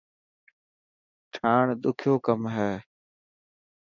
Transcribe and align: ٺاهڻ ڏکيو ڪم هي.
ٺاهڻ 1.33 1.65
ڏکيو 1.81 2.13
ڪم 2.25 2.41
هي. 2.55 2.71